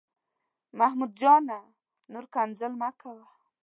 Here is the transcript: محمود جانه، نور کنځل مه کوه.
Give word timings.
محمود 0.79 1.11
جانه، 1.21 1.59
نور 2.11 2.25
کنځل 2.33 2.73
مه 2.81 2.89
کوه. 3.01 3.25